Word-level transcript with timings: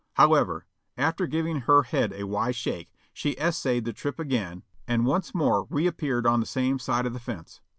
How 0.13 0.33
ever, 0.33 0.65
after 0.97 1.27
giving 1.27 1.59
her 1.59 1.83
head 1.83 2.11
a 2.13 2.23
wise 2.25 2.55
shake, 2.55 2.91
she 3.13 3.37
essayed 3.37 3.85
the 3.85 3.93
trip 3.93 4.17
again 4.19 4.63
and 4.87 5.05
once 5.05 5.35
more 5.35 5.67
reappeared 5.69 6.25
on 6.25 6.39
the 6.39 6.47
same 6.47 6.79
side 6.79 7.05
of 7.05 7.13
the 7.13 7.19
fence. 7.19 7.61